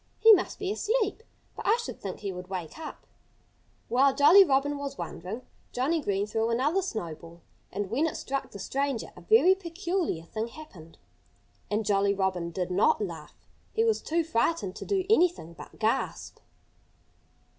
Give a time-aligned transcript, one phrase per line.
[0.17, 1.21] "He must be asleep.
[1.55, 3.05] But I should think he would wake up."
[3.87, 5.43] While Jolly was wondering,
[5.73, 7.41] Johnnie Green threw another snowball.
[7.71, 10.97] And when it struck the stranger a very peculiar thing happened.
[11.69, 13.45] And Jolly Robin did not laugh.
[13.73, 16.39] He was too frightened to do anything but gasp.